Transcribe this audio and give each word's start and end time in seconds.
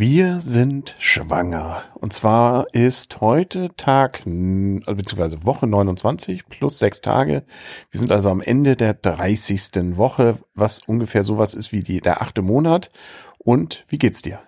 Wir 0.00 0.40
sind 0.40 0.96
schwanger. 0.98 1.82
Und 1.92 2.14
zwar 2.14 2.74
ist 2.74 3.20
heute 3.20 3.68
Tag, 3.76 4.22
also 4.24 4.94
beziehungsweise 4.94 5.44
Woche 5.44 5.66
29 5.66 6.48
plus 6.48 6.78
sechs 6.78 7.02
Tage. 7.02 7.44
Wir 7.90 8.00
sind 8.00 8.10
also 8.10 8.30
am 8.30 8.40
Ende 8.40 8.76
der 8.76 8.94
30. 8.94 9.98
Woche, 9.98 10.38
was 10.54 10.78
ungefähr 10.78 11.22
sowas 11.22 11.52
ist 11.52 11.70
wie 11.72 11.80
die, 11.80 12.00
der 12.00 12.22
achte 12.22 12.40
Monat. 12.40 12.88
Und 13.36 13.84
wie 13.88 13.98
geht's 13.98 14.22
dir? 14.22 14.40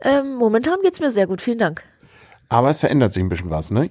Ähm, 0.00 0.34
momentan 0.34 0.80
geht's 0.82 0.98
mir 0.98 1.10
sehr 1.10 1.28
gut, 1.28 1.40
vielen 1.40 1.58
Dank. 1.58 1.84
Aber 2.48 2.70
es 2.70 2.80
verändert 2.80 3.12
sich 3.12 3.22
ein 3.22 3.28
bisschen 3.28 3.50
was, 3.50 3.70
ne? 3.70 3.88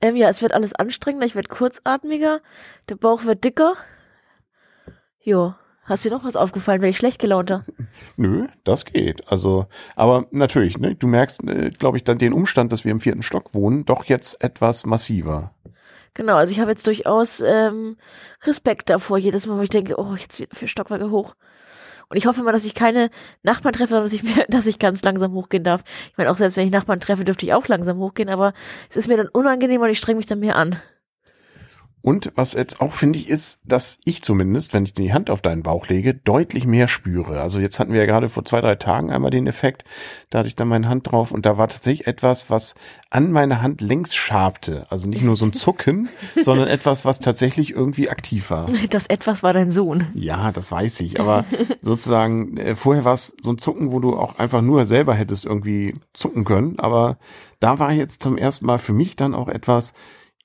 Ähm, 0.00 0.16
ja, 0.16 0.30
es 0.30 0.40
wird 0.40 0.54
alles 0.54 0.72
anstrengender, 0.72 1.26
ich 1.26 1.34
werde 1.34 1.50
kurzatmiger, 1.50 2.40
der 2.88 2.94
Bauch 2.94 3.26
wird 3.26 3.44
dicker. 3.44 3.74
Jo. 5.20 5.52
Hast 5.88 6.04
dir 6.04 6.10
noch 6.10 6.24
was 6.24 6.36
aufgefallen, 6.36 6.82
wenn 6.82 6.90
ich 6.90 6.98
schlecht 6.98 7.18
gelaunter? 7.18 7.64
Nö, 8.16 8.46
das 8.64 8.84
geht. 8.84 9.26
Also, 9.26 9.66
aber 9.96 10.26
natürlich, 10.32 10.76
ne, 10.78 10.94
du 10.94 11.06
merkst, 11.06 11.44
äh, 11.44 11.70
glaube 11.70 11.96
ich, 11.96 12.04
dann 12.04 12.18
den 12.18 12.34
Umstand, 12.34 12.72
dass 12.72 12.84
wir 12.84 12.92
im 12.92 13.00
vierten 13.00 13.22
Stock 13.22 13.54
wohnen, 13.54 13.86
doch 13.86 14.04
jetzt 14.04 14.44
etwas 14.44 14.84
massiver. 14.84 15.54
Genau, 16.12 16.36
also 16.36 16.52
ich 16.52 16.60
habe 16.60 16.70
jetzt 16.70 16.86
durchaus 16.86 17.40
ähm, 17.40 17.96
Respekt 18.42 18.90
davor, 18.90 19.16
jedes 19.16 19.46
Mal, 19.46 19.56
wo 19.56 19.62
ich 19.62 19.70
denke, 19.70 19.98
oh, 19.98 20.14
jetzt 20.14 20.38
wird 20.38 20.54
vier 20.54 20.68
Stockwerke 20.68 21.10
hoch. 21.10 21.34
Und 22.10 22.16
ich 22.18 22.26
hoffe 22.26 22.42
mal, 22.42 22.52
dass 22.52 22.64
ich 22.66 22.74
keine 22.74 23.10
Nachbarn 23.42 23.72
treffe, 23.72 23.94
dass 23.94 24.12
ich, 24.12 24.22
mir, 24.22 24.44
dass 24.48 24.66
ich 24.66 24.78
ganz 24.78 25.02
langsam 25.02 25.32
hochgehen 25.32 25.64
darf. 25.64 25.84
Ich 26.10 26.18
meine, 26.18 26.30
auch 26.30 26.36
selbst 26.36 26.56
wenn 26.56 26.66
ich 26.66 26.72
Nachbarn 26.72 27.00
treffe, 27.00 27.24
dürfte 27.24 27.46
ich 27.46 27.54
auch 27.54 27.66
langsam 27.66 27.98
hochgehen, 27.98 28.28
aber 28.28 28.52
es 28.90 28.96
ist 28.96 29.08
mir 29.08 29.16
dann 29.16 29.28
unangenehm 29.28 29.80
und 29.80 29.88
ich 29.88 29.98
streng 29.98 30.18
mich 30.18 30.26
dann 30.26 30.40
mehr 30.40 30.56
an. 30.56 30.76
Und 32.00 32.32
was 32.36 32.52
jetzt 32.52 32.80
auch 32.80 32.92
finde 32.92 33.18
ich 33.18 33.28
ist, 33.28 33.60
dass 33.64 34.00
ich 34.04 34.22
zumindest, 34.22 34.72
wenn 34.72 34.84
ich 34.84 34.94
die 34.94 35.12
Hand 35.12 35.30
auf 35.30 35.42
deinen 35.42 35.62
Bauch 35.62 35.88
lege, 35.88 36.14
deutlich 36.14 36.64
mehr 36.64 36.86
spüre. 36.86 37.40
Also 37.40 37.58
jetzt 37.58 37.80
hatten 37.80 37.92
wir 37.92 38.00
ja 38.00 38.06
gerade 38.06 38.28
vor 38.28 38.44
zwei, 38.44 38.60
drei 38.60 38.76
Tagen 38.76 39.10
einmal 39.10 39.32
den 39.32 39.46
Effekt, 39.48 39.84
da 40.30 40.38
hatte 40.38 40.48
ich 40.48 40.56
dann 40.56 40.68
meine 40.68 40.88
Hand 40.88 41.10
drauf 41.10 41.32
und 41.32 41.44
da 41.44 41.58
war 41.58 41.68
tatsächlich 41.68 42.06
etwas, 42.06 42.50
was 42.50 42.76
an 43.10 43.32
meiner 43.32 43.62
Hand 43.62 43.80
längs 43.80 44.14
schabte. 44.14 44.86
Also 44.90 45.08
nicht 45.08 45.22
nur 45.22 45.36
so 45.36 45.46
ein 45.46 45.54
Zucken, 45.54 46.08
sondern 46.42 46.68
etwas, 46.68 47.04
was 47.04 47.18
tatsächlich 47.18 47.72
irgendwie 47.72 48.10
aktiv 48.10 48.50
war. 48.50 48.68
Das 48.90 49.06
etwas 49.06 49.42
war 49.42 49.52
dein 49.52 49.70
Sohn. 49.70 50.06
Ja, 50.14 50.52
das 50.52 50.70
weiß 50.70 51.00
ich. 51.00 51.18
Aber 51.18 51.46
sozusagen, 51.82 52.56
äh, 52.58 52.76
vorher 52.76 53.04
war 53.04 53.14
es 53.14 53.36
so 53.42 53.50
ein 53.50 53.58
Zucken, 53.58 53.90
wo 53.90 53.98
du 53.98 54.16
auch 54.16 54.38
einfach 54.38 54.62
nur 54.62 54.86
selber 54.86 55.14
hättest 55.14 55.44
irgendwie 55.44 55.94
zucken 56.12 56.44
können. 56.44 56.78
Aber 56.78 57.18
da 57.60 57.78
war 57.78 57.92
jetzt 57.92 58.22
zum 58.22 58.38
ersten 58.38 58.66
Mal 58.66 58.78
für 58.78 58.92
mich 58.92 59.16
dann 59.16 59.34
auch 59.34 59.48
etwas, 59.48 59.94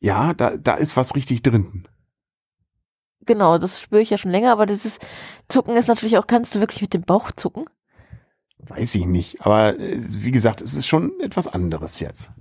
ja, 0.03 0.33
da, 0.33 0.57
da 0.57 0.75
ist 0.75 0.97
was 0.97 1.15
richtig 1.15 1.41
drin. 1.41 1.87
Genau, 3.25 3.57
das 3.57 3.79
spüre 3.79 4.01
ich 4.01 4.09
ja 4.09 4.17
schon 4.17 4.31
länger, 4.31 4.51
aber 4.51 4.65
dieses 4.65 4.99
Zucken 5.47 5.77
ist 5.77 5.87
natürlich 5.87 6.17
auch, 6.17 6.27
kannst 6.27 6.53
du 6.53 6.59
wirklich 6.59 6.81
mit 6.81 6.93
dem 6.93 7.03
Bauch 7.03 7.31
zucken? 7.31 7.65
Weiß 8.57 8.95
ich 8.95 9.05
nicht, 9.05 9.41
aber 9.41 9.79
äh, 9.79 10.01
wie 10.05 10.31
gesagt, 10.31 10.61
es 10.61 10.73
ist 10.73 10.87
schon 10.87 11.19
etwas 11.21 11.47
anderes 11.47 12.01
jetzt. 12.01 12.31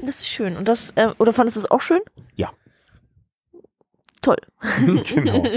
Das 0.00 0.20
ist 0.20 0.28
schön. 0.28 0.56
Und 0.56 0.66
das, 0.66 0.92
äh, 0.92 1.12
oder 1.18 1.32
fandest 1.34 1.56
du 1.56 1.60
es 1.60 1.70
auch 1.70 1.82
schön? 1.82 2.00
Ja 2.36 2.50
toll. 4.20 4.38
genau. 5.14 5.44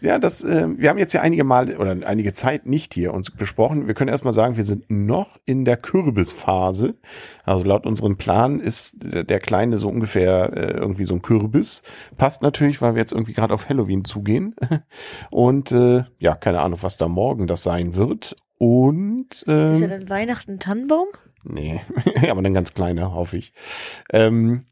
Ja, 0.00 0.18
das, 0.18 0.44
äh, 0.44 0.66
wir 0.76 0.90
haben 0.90 0.98
jetzt 0.98 1.14
ja 1.14 1.22
einige 1.22 1.44
Mal 1.44 1.74
oder 1.78 2.06
einige 2.06 2.34
Zeit 2.34 2.66
nicht 2.66 2.92
hier 2.92 3.14
uns 3.14 3.30
besprochen. 3.30 3.86
Wir 3.86 3.94
können 3.94 4.10
erstmal 4.10 4.34
sagen, 4.34 4.58
wir 4.58 4.64
sind 4.66 4.90
noch 4.90 5.40
in 5.46 5.64
der 5.64 5.78
Kürbisphase. 5.78 6.96
Also 7.42 7.64
laut 7.64 7.86
unserem 7.86 8.18
Plan 8.18 8.60
ist 8.60 9.02
der, 9.02 9.24
der 9.24 9.40
Kleine 9.40 9.78
so 9.78 9.88
ungefähr 9.88 10.52
äh, 10.52 10.72
irgendwie 10.72 11.06
so 11.06 11.14
ein 11.14 11.22
Kürbis. 11.22 11.82
Passt 12.18 12.42
natürlich, 12.42 12.82
weil 12.82 12.94
wir 12.94 13.00
jetzt 13.00 13.12
irgendwie 13.12 13.32
gerade 13.32 13.54
auf 13.54 13.70
Halloween 13.70 14.04
zugehen. 14.04 14.54
Und 15.30 15.72
äh, 15.72 16.04
ja, 16.18 16.34
keine 16.34 16.60
Ahnung, 16.60 16.80
was 16.82 16.98
da 16.98 17.08
morgen 17.08 17.46
das 17.46 17.62
sein 17.62 17.94
wird. 17.94 18.36
Und 18.58 19.42
ähm, 19.48 19.72
ist 19.72 19.80
ja 19.80 19.86
dann 19.86 20.10
Weihnachten 20.10 20.58
Tannenbaum? 20.58 21.08
Nee, 21.44 21.80
aber 22.28 22.42
dann 22.42 22.54
ganz 22.54 22.74
kleiner, 22.74 23.14
hoffe 23.14 23.38
ich. 23.38 23.54
Ähm, 24.12 24.66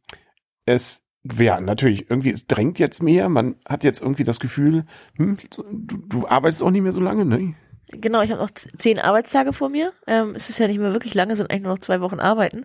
es 0.67 1.05
ja, 1.25 1.61
natürlich, 1.61 2.11
irgendwie, 2.11 2.31
es 2.31 2.47
drängt 2.47 2.79
jetzt 2.79 3.03
mehr. 3.03 3.29
Man 3.29 3.55
hat 3.67 3.85
jetzt 3.85 4.01
irgendwie 4.01 4.25
das 4.25 4.41
Gefühl, 4.41 4.85
hm, 5.17 5.39
du, 5.55 5.97
du 5.97 6.27
arbeitest 6.27 6.63
auch 6.63 6.71
nicht 6.71 6.83
mehr 6.83 6.93
so 6.93 7.01
lange, 7.01 7.25
ne? 7.25 7.55
Genau, 7.93 8.23
ich 8.23 8.31
habe 8.31 8.41
noch 8.41 8.51
zehn 8.51 8.99
Arbeitstage 8.99 9.53
vor 9.53 9.69
mir. 9.69 9.93
Ähm, 10.07 10.35
es 10.35 10.49
ist 10.49 10.59
ja 10.59 10.67
nicht 10.67 10.79
mehr 10.79 10.93
wirklich 10.93 11.15
lange, 11.15 11.37
sondern 11.37 11.53
eigentlich 11.53 11.63
nur 11.65 11.73
noch 11.73 11.79
zwei 11.79 12.01
Wochen 12.01 12.21
arbeiten. 12.21 12.65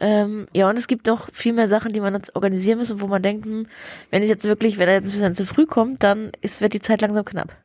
Ähm, 0.00 0.48
ja, 0.52 0.68
und 0.68 0.78
es 0.78 0.88
gibt 0.88 1.06
noch 1.06 1.28
viel 1.32 1.52
mehr 1.52 1.68
Sachen, 1.68 1.92
die 1.92 2.00
man 2.00 2.14
jetzt 2.14 2.34
organisieren 2.34 2.78
muss 2.78 2.90
und 2.90 3.00
wo 3.00 3.06
man 3.06 3.22
denkt, 3.22 3.46
hm, 3.46 3.66
wenn 4.10 4.22
es 4.22 4.28
jetzt 4.28 4.44
wirklich, 4.44 4.78
wenn 4.78 4.88
er 4.88 4.94
jetzt 4.94 5.06
ein 5.06 5.12
bisschen 5.12 5.34
zu 5.34 5.46
früh 5.46 5.66
kommt, 5.66 6.02
dann 6.02 6.32
ist, 6.40 6.60
wird 6.60 6.74
die 6.74 6.80
Zeit 6.80 7.00
langsam 7.00 7.24
knapp. 7.24 7.56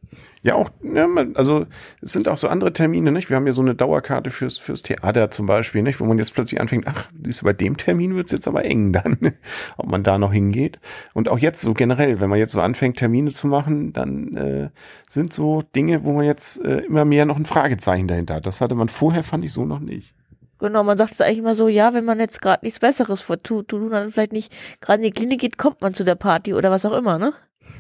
Ja, 0.44 0.56
auch, 0.56 0.70
ja, 0.82 1.08
also 1.34 1.66
es 2.02 2.14
sind 2.14 2.28
auch 2.28 2.38
so 2.38 2.48
andere 2.48 2.72
Termine, 2.72 3.12
nicht? 3.12 3.30
Wir 3.30 3.36
haben 3.36 3.48
ja 3.48 3.54
so 3.54 3.62
eine 3.62 3.76
Dauerkarte 3.76 4.30
fürs, 4.30 4.58
fürs 4.58 4.84
Theater 4.84 5.32
zum 5.32 5.46
Beispiel, 5.46 5.82
nicht? 5.82 6.00
Wo 6.00 6.06
man 6.06 6.18
jetzt 6.20 6.34
plötzlich 6.34 6.62
anfängt, 6.62 6.86
ach, 6.88 7.10
ist 7.24 7.44
bei 7.44 7.54
dem 7.54 7.76
Termin 7.76 8.16
wird's 8.16 8.32
jetzt 8.32 8.48
aber 8.48 8.64
eng 8.64 8.94
dann, 8.94 9.18
ob 9.78 9.88
man 9.88 10.04
da 10.04 10.18
noch 10.18 10.32
hingeht. 10.32 10.80
Und 11.14 11.28
auch 11.28 11.40
jetzt 11.40 11.62
so 11.62 11.74
generell, 11.74 12.20
wenn 12.22 12.30
man 12.30 12.40
jetzt 12.40 12.54
so 12.54 12.62
anfängt, 12.62 12.98
Termine 12.98 13.32
zu 13.32 13.48
machen, 13.48 13.94
dann 13.94 14.38
äh, 14.38 14.70
sind 15.10 15.34
so 15.34 15.64
Dinge, 15.76 16.04
wo 16.04 16.14
man 16.14 16.26
jetzt 16.26 16.64
äh, 16.64 16.80
immer 16.80 17.04
mehr 17.04 17.26
noch 17.26 17.38
ein 17.38 17.46
Fragezeichen 17.46 18.08
dahinter 18.08 18.36
hat. 18.36 18.46
Das 18.46 18.62
hatte 18.62 18.76
man 18.76 18.90
vorher, 18.90 19.24
fand 19.24 19.44
ich 19.44 19.52
so 19.52 19.66
noch 19.66 19.80
nicht. 19.80 20.14
Genau, 20.60 20.84
man 20.84 20.98
sagt 20.98 21.12
es 21.12 21.22
eigentlich 21.22 21.38
immer 21.40 21.54
so, 21.54 21.68
ja, 21.68 21.94
wenn 21.94 22.06
man 22.06 22.20
jetzt 22.20 22.42
gerade 22.42 22.66
nichts 22.66 22.80
Besseres 22.80 23.22
vor 23.22 23.42
tut, 23.42 23.68
tut 23.68 23.92
dann 23.92 24.12
vielleicht 24.12 24.34
nicht 24.34 24.52
gerade 24.82 24.98
in 24.98 25.04
die 25.04 25.12
Klinik 25.12 25.42
geht, 25.42 25.58
kommt 25.58 25.82
man 25.82 25.94
zu 25.94 26.04
der 26.04 26.16
Party 26.16 26.54
oder 26.54 26.72
was 26.72 26.86
auch 26.86 26.94
immer, 26.94 27.20
ne? 27.20 27.34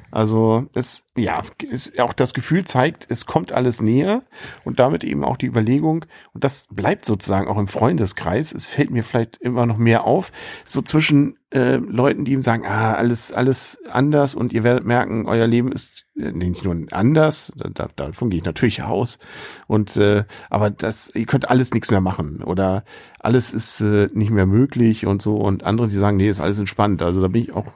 Also 0.09 0.68
es, 0.74 1.06
ja, 1.18 1.44
ist 1.70 2.00
auch 2.00 2.14
das 2.14 2.34
Gefühl 2.34 2.64
zeigt, 2.64 3.06
es 3.09 3.25
kommt 3.25 3.52
alles 3.52 3.81
näher 3.81 4.24
und 4.64 4.80
damit 4.80 5.03
eben 5.03 5.24
auch 5.24 5.36
die 5.36 5.48
Überlegung, 5.48 6.06
und 6.34 6.44
das 6.44 6.68
bleibt 6.72 7.03
sozusagen 7.03 7.48
auch 7.48 7.58
im 7.58 7.68
Freundeskreis, 7.68 8.53
es 8.53 8.66
fällt 8.66 8.90
mir 8.90 9.03
vielleicht 9.03 9.38
immer 9.38 9.66
noch 9.66 9.78
mehr 9.78 10.06
auf, 10.06 10.31
so 10.66 10.81
zwischen 10.81 11.38
äh, 11.52 11.75
Leuten, 11.75 12.24
die 12.24 12.34
ihm 12.34 12.42
sagen, 12.42 12.66
ah, 12.66 12.94
alles, 12.94 13.34
alles 13.34 13.80
anders 13.92 14.34
und 14.34 14.53
ihr 14.53 14.64
werdet 14.64 14.86
merken, 14.86 15.28
euer 15.28 15.46
Leben 15.46 15.74
ist 15.74 16.06
äh, 16.16 16.31
nicht 16.31 16.64
nur 16.64 16.75
anders, 16.92 17.52
da, 17.56 17.90
davon 17.96 18.30
gehe 18.30 18.40
ich 18.40 18.46
natürlich 18.46 18.84
aus, 18.84 19.19
und 19.68 19.98
äh, 19.98 20.24
aber 20.50 20.69
das, 20.69 21.14
ihr 21.16 21.25
könnt 21.25 21.50
alles 21.50 21.74
nichts 21.74 21.92
mehr 21.92 22.02
machen 22.02 22.42
oder 22.44 22.86
alles 23.19 23.52
ist 23.52 23.81
äh, 23.81 24.08
nicht 24.14 24.31
mehr 24.31 24.46
möglich 24.46 25.06
und 25.06 25.22
so 25.22 25.36
und 25.36 25.66
andere, 25.66 25.90
die 25.90 25.98
sagen, 25.98 26.16
nee, 26.16 26.30
ist 26.30 26.40
alles 26.40 26.59
entspannt. 26.59 27.02
Also 27.02 27.19
da 27.19 27.28
bin 27.28 27.44
ich 27.44 27.54
auch 27.54 27.74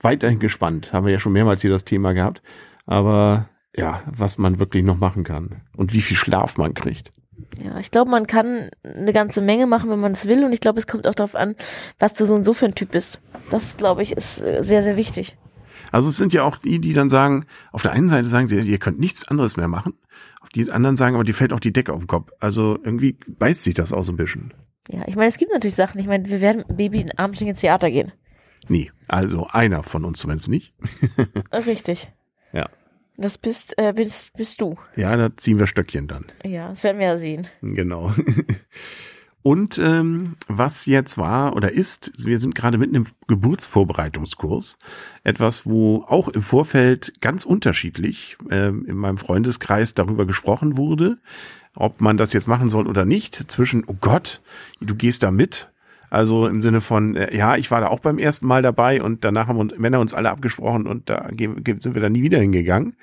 weiterhin 0.00 0.38
gespannt. 0.38 0.92
Haben 0.92 1.06
wir 1.06 1.12
ja 1.12 1.18
schon 1.18 1.32
mehrmals 1.32 1.60
hier 1.60 1.70
das 1.70 1.84
Thema 1.84 2.12
gehabt. 2.12 2.42
Aber 2.86 3.48
ja, 3.76 4.02
was 4.06 4.38
man 4.38 4.58
wirklich 4.58 4.84
noch 4.84 4.98
machen 4.98 5.24
kann 5.24 5.62
und 5.76 5.92
wie 5.92 6.00
viel 6.00 6.16
Schlaf 6.16 6.56
man 6.58 6.74
kriegt. 6.74 7.12
Ja, 7.62 7.78
ich 7.78 7.90
glaube, 7.90 8.10
man 8.10 8.26
kann 8.26 8.70
eine 8.82 9.12
ganze 9.12 9.40
Menge 9.40 9.66
machen, 9.66 9.90
wenn 9.90 10.00
man 10.00 10.12
es 10.12 10.26
will. 10.26 10.44
Und 10.44 10.52
ich 10.52 10.60
glaube, 10.60 10.78
es 10.78 10.86
kommt 10.86 11.06
auch 11.06 11.14
darauf 11.14 11.34
an, 11.34 11.56
was 11.98 12.14
du 12.14 12.26
so 12.26 12.34
und 12.34 12.42
so 12.42 12.52
für 12.52 12.66
ein 12.66 12.74
Typ 12.74 12.90
bist. 12.90 13.20
Das, 13.50 13.76
glaube 13.76 14.02
ich, 14.02 14.12
ist 14.12 14.40
äh, 14.40 14.62
sehr, 14.62 14.82
sehr 14.82 14.96
wichtig. 14.96 15.36
Also 15.92 16.10
es 16.10 16.16
sind 16.16 16.32
ja 16.32 16.44
auch 16.44 16.58
die, 16.58 16.80
die 16.80 16.92
dann 16.92 17.10
sagen, 17.10 17.46
auf 17.72 17.82
der 17.82 17.92
einen 17.92 18.08
Seite 18.08 18.28
sagen 18.28 18.46
sie, 18.46 18.60
ihr 18.60 18.78
könnt 18.78 19.00
nichts 19.00 19.26
anderes 19.26 19.56
mehr 19.56 19.68
machen. 19.68 19.94
Auf 20.40 20.48
die 20.50 20.70
anderen 20.70 20.96
sagen, 20.96 21.14
aber 21.16 21.24
die 21.24 21.32
fällt 21.32 21.52
auch 21.52 21.60
die 21.60 21.72
Decke 21.72 21.92
auf 21.92 22.00
den 22.00 22.06
Kopf. 22.06 22.30
Also 22.38 22.78
irgendwie 22.82 23.18
beißt 23.26 23.64
sich 23.64 23.74
das 23.74 23.92
auch 23.92 24.04
so 24.04 24.12
ein 24.12 24.16
bisschen. 24.16 24.54
Ja, 24.88 25.02
ich 25.06 25.16
meine, 25.16 25.28
es 25.28 25.36
gibt 25.36 25.52
natürlich 25.52 25.76
Sachen. 25.76 26.00
Ich 26.00 26.06
meine, 26.06 26.28
wir 26.28 26.40
werden 26.40 26.64
Baby 26.68 27.06
abends 27.16 27.40
ins 27.40 27.60
Theater 27.60 27.90
gehen. 27.90 28.12
Nee, 28.68 28.90
also 29.08 29.46
einer 29.48 29.82
von 29.82 30.04
uns 30.04 30.18
zumindest 30.18 30.48
nicht. 30.48 30.72
Richtig. 31.52 32.08
Ja. 32.52 32.68
Das 33.16 33.36
bist, 33.36 33.76
äh, 33.76 33.92
bist, 33.94 34.32
bist 34.34 34.60
du. 34.60 34.76
Ja, 34.96 35.14
da 35.16 35.36
ziehen 35.36 35.58
wir 35.58 35.66
Stöckchen 35.66 36.08
dann. 36.08 36.26
Ja, 36.44 36.70
das 36.70 36.82
werden 36.82 36.98
wir 36.98 37.06
ja 37.06 37.18
sehen. 37.18 37.46
Genau. 37.60 38.14
Und 39.42 39.78
ähm, 39.78 40.36
was 40.48 40.84
jetzt 40.84 41.16
war 41.16 41.56
oder 41.56 41.72
ist, 41.72 42.12
wir 42.26 42.38
sind 42.38 42.54
gerade 42.54 42.76
mitten 42.76 42.94
im 42.94 43.06
Geburtsvorbereitungskurs. 43.26 44.78
Etwas, 45.24 45.64
wo 45.64 46.04
auch 46.06 46.28
im 46.28 46.42
Vorfeld 46.42 47.14
ganz 47.20 47.44
unterschiedlich 47.44 48.36
äh, 48.50 48.68
in 48.68 48.96
meinem 48.96 49.16
Freundeskreis 49.16 49.94
darüber 49.94 50.26
gesprochen 50.26 50.76
wurde, 50.76 51.18
ob 51.74 52.02
man 52.02 52.18
das 52.18 52.34
jetzt 52.34 52.48
machen 52.48 52.68
soll 52.68 52.86
oder 52.86 53.06
nicht. 53.06 53.50
Zwischen, 53.50 53.84
oh 53.86 53.96
Gott, 53.98 54.42
du 54.80 54.94
gehst 54.94 55.22
da 55.22 55.30
mit 55.30 55.70
also 56.10 56.48
im 56.48 56.60
Sinne 56.60 56.80
von, 56.80 57.16
äh, 57.16 57.34
ja, 57.34 57.56
ich 57.56 57.70
war 57.70 57.80
da 57.80 57.86
auch 57.86 58.00
beim 58.00 58.18
ersten 58.18 58.46
Mal 58.46 58.62
dabei 58.62 59.00
und 59.00 59.24
danach 59.24 59.46
haben 59.46 59.58
uns, 59.58 59.78
Männer 59.78 60.00
uns 60.00 60.12
alle 60.12 60.30
abgesprochen 60.30 60.86
und 60.86 61.08
da 61.08 61.28
sind 61.30 61.94
wir 61.94 62.02
da 62.02 62.10
nie 62.10 62.22
wieder 62.22 62.40
hingegangen. 62.40 62.96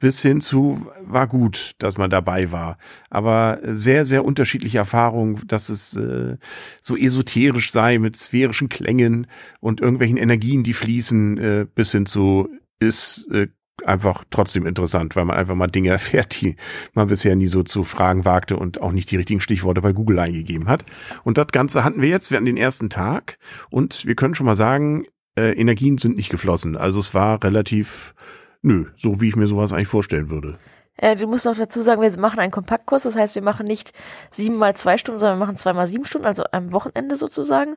Bis 0.00 0.22
hin 0.22 0.40
zu, 0.40 0.86
war 1.00 1.26
gut, 1.26 1.74
dass 1.78 1.98
man 1.98 2.08
dabei 2.08 2.52
war. 2.52 2.78
Aber 3.10 3.58
sehr, 3.64 4.04
sehr 4.04 4.24
unterschiedliche 4.24 4.78
Erfahrungen, 4.78 5.42
dass 5.48 5.68
es 5.70 5.96
äh, 5.96 6.36
so 6.82 6.96
esoterisch 6.96 7.72
sei 7.72 7.98
mit 7.98 8.16
sphärischen 8.16 8.68
Klängen 8.68 9.26
und 9.58 9.80
irgendwelchen 9.80 10.16
Energien, 10.16 10.62
die 10.62 10.72
fließen, 10.72 11.38
äh, 11.38 11.66
bis 11.74 11.90
hin 11.90 12.06
zu, 12.06 12.48
ist 12.78 13.26
äh, 13.32 13.48
einfach 13.84 14.24
trotzdem 14.30 14.66
interessant, 14.66 15.16
weil 15.16 15.24
man 15.24 15.36
einfach 15.36 15.54
mal 15.54 15.66
Dinge 15.66 15.88
erfährt, 15.90 16.40
die 16.40 16.56
man 16.94 17.08
bisher 17.08 17.36
nie 17.36 17.48
so 17.48 17.62
zu 17.62 17.84
fragen 17.84 18.24
wagte 18.24 18.56
und 18.56 18.80
auch 18.80 18.92
nicht 18.92 19.10
die 19.10 19.16
richtigen 19.16 19.40
Stichworte 19.40 19.82
bei 19.82 19.92
Google 19.92 20.18
eingegeben 20.18 20.68
hat. 20.68 20.84
Und 21.24 21.38
das 21.38 21.48
Ganze 21.48 21.84
hatten 21.84 22.02
wir 22.02 22.08
jetzt, 22.08 22.30
wir 22.30 22.36
hatten 22.36 22.46
den 22.46 22.56
ersten 22.56 22.90
Tag 22.90 23.38
und 23.70 24.06
wir 24.06 24.14
können 24.14 24.34
schon 24.34 24.46
mal 24.46 24.56
sagen, 24.56 25.06
äh, 25.36 25.52
Energien 25.52 25.98
sind 25.98 26.16
nicht 26.16 26.30
geflossen. 26.30 26.76
Also 26.76 27.00
es 27.00 27.14
war 27.14 27.42
relativ, 27.42 28.14
nö, 28.62 28.86
so 28.96 29.20
wie 29.20 29.28
ich 29.28 29.36
mir 29.36 29.48
sowas 29.48 29.72
eigentlich 29.72 29.88
vorstellen 29.88 30.30
würde. 30.30 30.58
Äh, 30.96 31.16
du 31.16 31.26
musst 31.26 31.46
noch 31.46 31.56
dazu 31.56 31.80
sagen, 31.80 32.02
wir 32.02 32.18
machen 32.18 32.40
einen 32.40 32.50
Kompaktkurs, 32.50 33.04
das 33.04 33.16
heißt, 33.16 33.36
wir 33.36 33.42
machen 33.42 33.66
nicht 33.66 33.92
sieben 34.32 34.56
mal 34.56 34.74
zwei 34.74 34.98
Stunden, 34.98 35.20
sondern 35.20 35.38
wir 35.38 35.46
machen 35.46 35.56
zwei 35.56 35.72
mal 35.72 35.86
sieben 35.86 36.04
Stunden, 36.04 36.26
also 36.26 36.42
am 36.50 36.72
Wochenende 36.72 37.14
sozusagen. 37.14 37.76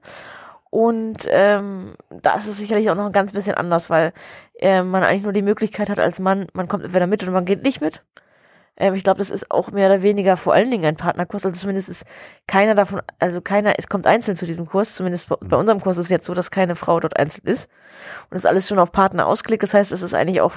Und 0.71 1.27
ähm, 1.29 1.95
da 2.09 2.35
ist 2.35 2.47
es 2.47 2.57
sicherlich 2.57 2.89
auch 2.89 2.95
noch 2.95 3.06
ein 3.06 3.12
ganz 3.12 3.33
bisschen 3.33 3.56
anders, 3.56 3.89
weil 3.89 4.13
äh, 4.57 4.81
man 4.81 5.03
eigentlich 5.03 5.23
nur 5.23 5.33
die 5.33 5.41
Möglichkeit 5.41 5.89
hat 5.89 6.00
als 6.00 6.19
Mann, 6.19 6.47
man 6.53 6.69
kommt 6.69 6.85
entweder 6.85 7.07
mit 7.07 7.21
oder 7.23 7.33
man 7.33 7.45
geht 7.45 7.62
nicht 7.62 7.81
mit. 7.81 8.03
Ähm, 8.77 8.94
ich 8.94 9.03
glaube, 9.03 9.18
das 9.18 9.31
ist 9.31 9.51
auch 9.51 9.71
mehr 9.71 9.88
oder 9.88 10.01
weniger 10.01 10.38
vor 10.38 10.53
allen 10.53 10.71
Dingen 10.71 10.85
ein 10.85 10.95
Partnerkurs. 10.95 11.45
Also 11.45 11.59
zumindest 11.59 11.89
ist 11.89 12.06
keiner 12.47 12.73
davon, 12.73 13.01
also 13.19 13.41
keiner, 13.41 13.77
es 13.77 13.88
kommt 13.88 14.07
einzeln 14.07 14.38
zu 14.38 14.45
diesem 14.45 14.65
Kurs. 14.65 14.95
Zumindest 14.95 15.27
bei, 15.27 15.57
unserem 15.57 15.81
Kurs 15.81 15.97
ist 15.97 16.06
es 16.06 16.09
jetzt 16.09 16.25
so, 16.25 16.33
dass 16.33 16.51
keine 16.51 16.75
Frau 16.75 17.01
dort 17.01 17.17
einzeln 17.17 17.47
ist. 17.47 17.69
Und 18.24 18.35
das 18.35 18.44
ist 18.44 18.47
alles 18.47 18.69
schon 18.69 18.79
auf 18.79 18.94
Partner 18.94 19.27
ausgelegt. 19.27 19.63
Das 19.63 19.74
heißt, 19.74 19.91
es 19.91 20.01
ist 20.01 20.13
eigentlich 20.13 20.39
auch, 20.39 20.53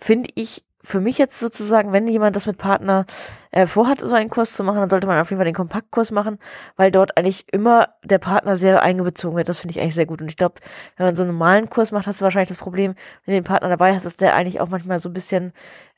finde 0.00 0.30
ich, 0.34 0.64
für 0.82 1.00
mich 1.00 1.18
jetzt 1.18 1.38
sozusagen, 1.38 1.92
wenn 1.92 2.08
jemand 2.08 2.36
das 2.36 2.46
mit 2.46 2.56
Partner 2.56 3.04
äh, 3.52 3.66
vorhat, 3.66 4.00
so 4.00 4.12
einen 4.12 4.30
Kurs 4.30 4.54
zu 4.54 4.64
machen, 4.64 4.80
dann 4.80 4.90
sollte 4.90 5.06
man 5.06 5.20
auf 5.20 5.30
jeden 5.30 5.38
Fall 5.38 5.44
den 5.44 5.54
Kompaktkurs 5.54 6.10
machen, 6.10 6.38
weil 6.76 6.90
dort 6.90 7.16
eigentlich 7.16 7.46
immer 7.52 7.90
der 8.02 8.18
Partner 8.18 8.56
sehr 8.56 8.82
eingebezogen 8.82 9.36
wird. 9.36 9.48
Das 9.48 9.60
finde 9.60 9.72
ich 9.72 9.80
eigentlich 9.80 9.94
sehr 9.94 10.06
gut. 10.06 10.20
Und 10.20 10.28
ich 10.28 10.36
glaube, 10.36 10.56
wenn 10.96 11.06
man 11.06 11.16
so 11.16 11.22
einen 11.22 11.32
normalen 11.32 11.70
Kurs 11.70 11.92
macht, 11.92 12.06
hast 12.06 12.20
du 12.20 12.24
wahrscheinlich 12.24 12.48
das 12.48 12.58
Problem, 12.58 12.94
wenn 13.24 13.34
du 13.34 13.40
den 13.40 13.44
Partner 13.44 13.68
dabei 13.68 13.94
hast, 13.94 14.06
dass 14.06 14.16
der 14.16 14.34
eigentlich 14.34 14.60
auch 14.60 14.68
manchmal 14.68 14.98
so 14.98 15.08
ein 15.08 15.12
bisschen 15.12 15.52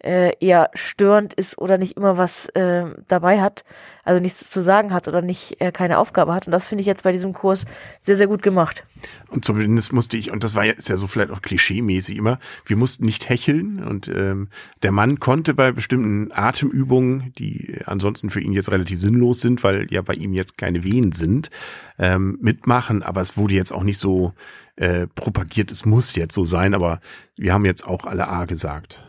äh, 0.05 0.33
eher 0.39 0.71
störend 0.75 1.33
ist 1.35 1.57
oder 1.59 1.79
nicht 1.79 1.97
immer 1.97 2.19
was 2.19 2.49
äh, 2.51 2.85
dabei 3.09 3.41
hat, 3.41 3.65
also 4.05 4.21
nichts 4.21 4.51
zu 4.51 4.63
sagen 4.63 4.93
hat 4.93 5.09
oder 5.09 5.23
nicht 5.23 5.61
äh, 5.61 5.73
keine 5.73 5.99
Aufgabe 5.99 6.35
hat. 6.35 6.47
Und 6.47 6.53
das 6.53 6.67
finde 6.67 6.81
ich 6.83 6.87
jetzt 6.87 7.05
bei 7.05 7.13
diesem 7.13 7.33
Kurs 7.33 7.65
sehr, 8.01 8.17
sehr 8.17 8.27
gut 8.27 8.43
gemacht. 8.43 8.85
Und 9.29 9.45
zumindest 9.45 9.93
musste 9.93 10.17
ich, 10.17 10.31
und 10.31 10.45
das 10.45 10.55
war 10.55 10.65
jetzt 10.65 10.89
ja 10.89 10.97
so 10.97 11.07
vielleicht 11.07 11.31
auch 11.31 11.41
klischee-mäßig 11.41 12.17
immer, 12.17 12.39
wir 12.67 12.77
mussten 12.77 13.05
nicht 13.05 13.29
hecheln 13.29 13.83
und 13.83 14.09
ähm, 14.09 14.49
der 14.83 14.93
Mann 14.93 15.21
konnte 15.21 15.55
bei 15.55 15.73
bestimmten 15.73 16.33
Atemübungen, 16.33 17.33
die 17.39 17.44
ansonsten 17.87 18.31
für 18.31 18.41
ihn 18.41 18.53
jetzt 18.53 18.71
relativ 18.71 19.01
sinnlos 19.01 19.41
sind, 19.41 19.63
weil 19.65 19.87
ja 19.91 20.03
bei 20.03 20.15
ihm 20.15 20.33
jetzt 20.33 20.59
keine 20.59 20.85
Wehen 20.85 21.13
sind, 21.13 21.51
ähm, 21.99 22.39
mitmachen, 22.41 23.03
aber 23.03 23.21
es 23.21 23.37
wurde 23.37 23.55
jetzt 23.55 23.73
auch 23.73 23.83
nicht 23.85 23.99
so 23.99 24.33
äh, 24.77 25.07
propagiert, 25.15 25.71
es 25.71 25.85
muss 25.85 26.15
jetzt 26.17 26.35
so 26.35 26.45
sein, 26.45 26.75
aber 26.75 27.01
wir 27.37 27.53
haben 27.53 27.65
jetzt 27.65 27.87
auch 27.87 28.05
alle 28.05 28.29
A 28.29 28.45
gesagt. 28.45 29.05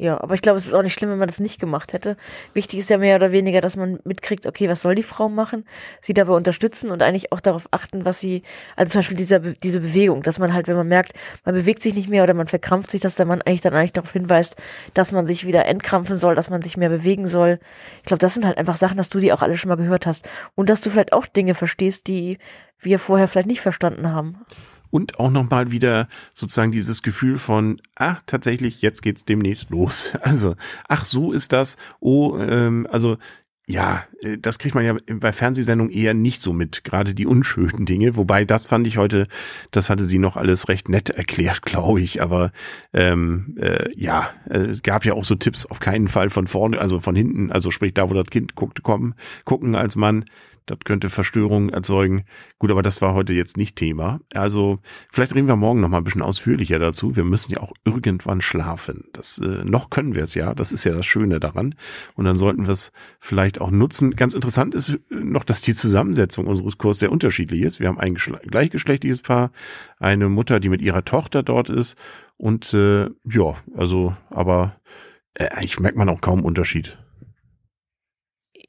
Ja, 0.00 0.20
aber 0.22 0.34
ich 0.34 0.42
glaube, 0.42 0.58
es 0.58 0.66
ist 0.66 0.74
auch 0.74 0.82
nicht 0.82 0.94
schlimm, 0.94 1.10
wenn 1.10 1.18
man 1.18 1.26
das 1.26 1.40
nicht 1.40 1.58
gemacht 1.58 1.92
hätte. 1.92 2.16
Wichtig 2.54 2.78
ist 2.78 2.88
ja 2.88 2.98
mehr 2.98 3.16
oder 3.16 3.32
weniger, 3.32 3.60
dass 3.60 3.74
man 3.74 3.98
mitkriegt, 4.04 4.46
okay, 4.46 4.68
was 4.68 4.82
soll 4.82 4.94
die 4.94 5.02
Frau 5.02 5.28
machen? 5.28 5.64
Sie 6.00 6.14
dabei 6.14 6.34
unterstützen 6.34 6.92
und 6.92 7.02
eigentlich 7.02 7.32
auch 7.32 7.40
darauf 7.40 7.66
achten, 7.72 8.04
was 8.04 8.20
sie, 8.20 8.42
also 8.76 8.92
zum 8.92 9.00
Beispiel 9.00 9.16
dieser, 9.16 9.40
diese 9.40 9.80
Bewegung, 9.80 10.22
dass 10.22 10.38
man 10.38 10.54
halt, 10.54 10.68
wenn 10.68 10.76
man 10.76 10.86
merkt, 10.86 11.14
man 11.44 11.56
bewegt 11.56 11.82
sich 11.82 11.94
nicht 11.94 12.08
mehr 12.08 12.22
oder 12.22 12.34
man 12.34 12.46
verkrampft 12.46 12.92
sich, 12.92 13.00
dass 13.00 13.16
der 13.16 13.26
Mann 13.26 13.42
eigentlich 13.42 13.60
dann 13.60 13.74
eigentlich 13.74 13.92
darauf 13.92 14.12
hinweist, 14.12 14.54
dass 14.94 15.10
man 15.10 15.26
sich 15.26 15.44
wieder 15.44 15.66
entkrampfen 15.66 16.16
soll, 16.16 16.36
dass 16.36 16.48
man 16.48 16.62
sich 16.62 16.76
mehr 16.76 16.90
bewegen 16.90 17.26
soll. 17.26 17.58
Ich 17.98 18.04
glaube, 18.04 18.20
das 18.20 18.34
sind 18.34 18.46
halt 18.46 18.56
einfach 18.56 18.76
Sachen, 18.76 18.98
dass 18.98 19.08
du 19.08 19.18
die 19.18 19.32
auch 19.32 19.42
alle 19.42 19.56
schon 19.56 19.68
mal 19.68 19.74
gehört 19.74 20.06
hast 20.06 20.28
und 20.54 20.70
dass 20.70 20.80
du 20.80 20.90
vielleicht 20.90 21.12
auch 21.12 21.26
Dinge 21.26 21.56
verstehst, 21.56 22.06
die 22.06 22.38
wir 22.78 23.00
vorher 23.00 23.26
vielleicht 23.26 23.48
nicht 23.48 23.60
verstanden 23.60 24.12
haben 24.12 24.38
und 24.90 25.18
auch 25.18 25.30
nochmal 25.30 25.70
wieder 25.70 26.08
sozusagen 26.32 26.72
dieses 26.72 27.02
Gefühl 27.02 27.38
von, 27.38 27.80
ach, 27.94 28.22
tatsächlich, 28.26 28.82
jetzt 28.82 29.02
geht's 29.02 29.24
demnächst 29.24 29.70
los. 29.70 30.12
Also, 30.28 30.56
ach, 30.88 31.04
so 31.06 31.32
ist 31.32 31.52
das. 31.52 31.76
Oh, 32.00 32.36
ähm, 32.38 32.86
also 32.90 33.16
ja, 33.68 34.04
äh, 34.22 34.38
das 34.38 34.58
kriegt 34.58 34.74
man 34.74 34.84
ja 34.84 34.96
bei 35.20 35.32
Fernsehsendungen 35.32 35.92
eher 35.92 36.14
nicht 36.14 36.40
so 36.40 36.54
mit, 36.54 36.84
gerade 36.84 37.14
die 37.14 37.26
unschönen 37.26 37.84
Dinge. 37.84 38.16
Wobei 38.16 38.46
das 38.46 38.64
fand 38.64 38.86
ich 38.86 38.96
heute, 38.96 39.28
das 39.70 39.90
hatte 39.90 40.06
sie 40.06 40.18
noch 40.18 40.36
alles 40.36 40.68
recht 40.68 40.88
nett 40.88 41.10
erklärt, 41.10 41.62
glaube 41.66 42.00
ich. 42.00 42.22
Aber 42.22 42.50
ähm, 42.94 43.56
äh, 43.60 43.90
ja, 43.94 44.30
äh, 44.48 44.58
es 44.58 44.82
gab 44.82 45.04
ja 45.04 45.12
auch 45.12 45.24
so 45.24 45.34
Tipps, 45.34 45.66
auf 45.66 45.80
keinen 45.80 46.08
Fall 46.08 46.30
von 46.30 46.46
vorne, 46.46 46.78
also 46.80 46.98
von 46.98 47.14
hinten, 47.14 47.52
also 47.52 47.70
sprich 47.70 47.92
da, 47.92 48.08
wo 48.08 48.14
das 48.14 48.28
Kind 48.28 48.54
guckt, 48.54 48.82
kommen, 48.82 49.14
gucken 49.44 49.74
als 49.74 49.96
Mann. 49.96 50.24
Das 50.68 50.78
könnte 50.84 51.08
Verstörungen 51.08 51.70
erzeugen. 51.70 52.24
Gut, 52.58 52.70
aber 52.70 52.82
das 52.82 53.00
war 53.00 53.14
heute 53.14 53.32
jetzt 53.32 53.56
nicht 53.56 53.76
Thema. 53.76 54.20
Also 54.34 54.80
vielleicht 55.10 55.34
reden 55.34 55.48
wir 55.48 55.56
morgen 55.56 55.80
noch 55.80 55.88
mal 55.88 55.98
ein 55.98 56.04
bisschen 56.04 56.20
ausführlicher 56.20 56.78
dazu. 56.78 57.16
Wir 57.16 57.24
müssen 57.24 57.52
ja 57.52 57.60
auch 57.60 57.72
irgendwann 57.84 58.42
schlafen. 58.42 59.04
Das 59.12 59.38
äh, 59.38 59.64
noch 59.64 59.88
können 59.88 60.14
wir 60.14 60.22
es 60.22 60.34
ja. 60.34 60.54
Das 60.54 60.70
ist 60.72 60.84
ja 60.84 60.92
das 60.92 61.06
Schöne 61.06 61.40
daran. 61.40 61.74
Und 62.14 62.26
dann 62.26 62.36
sollten 62.36 62.66
wir 62.66 62.74
es 62.74 62.92
vielleicht 63.18 63.62
auch 63.62 63.70
nutzen. 63.70 64.14
Ganz 64.14 64.34
interessant 64.34 64.74
ist 64.74 64.90
äh, 64.90 64.98
noch, 65.10 65.44
dass 65.44 65.62
die 65.62 65.74
Zusammensetzung 65.74 66.46
unseres 66.46 66.76
Kurses 66.76 67.00
sehr 67.00 67.12
unterschiedlich 67.12 67.62
ist. 67.62 67.80
Wir 67.80 67.88
haben 67.88 67.98
ein 67.98 68.14
gleichgeschlechtliches 68.14 69.22
Paar, 69.22 69.52
eine 69.98 70.28
Mutter, 70.28 70.60
die 70.60 70.68
mit 70.68 70.82
ihrer 70.82 71.04
Tochter 71.04 71.42
dort 71.42 71.70
ist. 71.70 71.96
Und 72.36 72.74
äh, 72.74 73.06
ja, 73.24 73.56
also, 73.74 74.14
aber 74.28 74.76
äh, 75.32 75.64
ich 75.64 75.80
merkt 75.80 75.96
man 75.96 76.10
auch 76.10 76.20
kaum 76.20 76.44
Unterschied. 76.44 76.98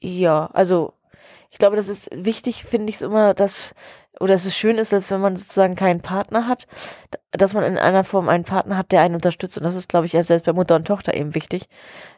Ja, 0.02 0.46
also 0.54 0.94
ich 1.52 1.58
glaube, 1.58 1.76
das 1.76 1.90
ist 1.90 2.10
wichtig, 2.14 2.64
finde 2.64 2.90
ich 2.90 2.98
es 2.98 3.02
immer, 3.02 3.34
dass, 3.34 3.74
oder 4.20 4.34
dass 4.34 4.46
es 4.46 4.56
schön 4.56 4.78
ist, 4.78 4.90
selbst 4.90 5.12
wenn 5.12 5.22
man 5.22 5.36
sozusagen 5.36 5.76
keinen 5.76 6.02
Partner 6.02 6.48
hat, 6.48 6.68
dass 7.32 7.54
man 7.54 7.64
in 7.64 7.78
einer 7.78 8.04
Form 8.04 8.30
einen 8.30 8.44
Partner 8.44 8.78
hat, 8.78 8.92
der 8.92 9.02
einen 9.02 9.16
unterstützt. 9.16 9.58
Und 9.58 9.64
das 9.64 9.76
ist, 9.76 9.90
glaube 9.90 10.06
ich, 10.06 10.12
selbst 10.12 10.46
bei 10.46 10.54
Mutter 10.54 10.76
und 10.76 10.86
Tochter 10.86 11.14
eben 11.14 11.36
wichtig, 11.36 11.68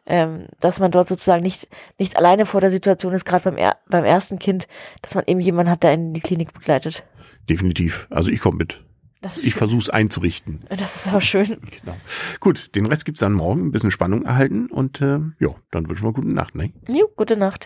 ähm, 0.06 0.48
dass 0.60 0.80
man 0.80 0.92
dort 0.92 1.08
sozusagen 1.08 1.44
nicht, 1.44 1.68
nicht 1.98 2.18
alleine 2.18 2.46
vor 2.46 2.62
der 2.62 2.72
Situation 2.72 3.14
ist, 3.14 3.26
gerade 3.26 3.44
beim, 3.44 3.58
er 3.58 3.78
beim 3.90 4.04
ersten 4.04 4.40
Kind, 4.40 4.68
dass 5.02 5.16
man 5.16 5.24
eben 5.28 5.40
jemanden 5.40 5.72
hat, 5.72 5.84
der 5.84 5.92
einen 5.92 6.08
in 6.08 6.14
die 6.14 6.22
Klinik 6.22 6.54
begleitet. 6.54 7.04
Definitiv. 7.50 8.08
Also 8.10 8.32
ich 8.32 8.42
komme 8.42 8.58
mit. 8.58 8.84
ich 9.42 9.54
versuche 9.54 9.82
es 9.82 9.90
einzurichten. 9.90 10.66
Das 10.70 10.96
ist 10.96 11.08
aber 11.08 11.22
schön. 11.22 11.48
Genau. 11.82 11.96
Gut, 12.40 12.76
den 12.76 12.86
Rest 12.86 13.06
gibt's 13.06 13.20
dann 13.20 13.34
morgen. 13.34 13.68
Ein 13.68 13.72
bisschen 13.72 13.92
Spannung 13.92 14.26
erhalten 14.26 14.68
und 14.68 15.02
äh, 15.02 15.20
ja, 15.40 15.50
dann 15.72 15.88
wünschen 15.90 16.06
wir 16.06 16.14
gute 16.14 16.32
Nacht. 16.32 16.56
Ne? 16.56 16.72
Jo, 16.88 17.08
gute 17.16 17.38
Nacht. 17.38 17.60